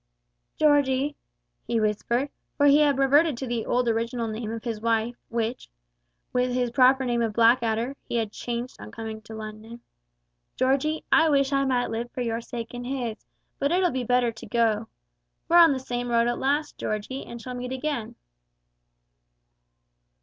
"Georgie," 0.57 1.15
he 1.67 1.79
whispered 1.79 2.31
for 2.57 2.65
he 2.65 2.79
had 2.79 2.97
reverted 2.97 3.37
to 3.37 3.45
the 3.45 3.67
old 3.67 3.87
original 3.87 4.27
name 4.27 4.49
of 4.49 4.63
his 4.63 4.81
wife, 4.81 5.15
which, 5.29 5.69
with 6.33 6.51
his 6.51 6.71
proper 6.71 7.05
name 7.05 7.21
of 7.21 7.33
Blackadder, 7.33 7.95
he 8.09 8.15
had 8.15 8.31
changed 8.31 8.81
on 8.81 8.89
coming 8.89 9.21
to 9.21 9.35
London 9.35 9.79
"Georgie, 10.55 11.03
I 11.11 11.29
wish 11.29 11.53
I 11.53 11.65
might 11.65 11.91
live 11.91 12.09
for 12.13 12.21
your 12.21 12.41
sake 12.41 12.73
and 12.73 12.87
His, 12.87 13.27
but 13.59 13.71
it'll 13.71 13.91
be 13.91 14.03
better 14.03 14.31
to 14.31 14.45
go. 14.47 14.87
We're 15.47 15.57
on 15.57 15.71
the 15.71 15.79
same 15.79 16.09
road 16.09 16.25
at 16.27 16.39
last, 16.39 16.79
Georgie, 16.79 17.23
and 17.23 17.39
shall 17.39 17.53
meet 17.53 17.71
again." 17.71 18.15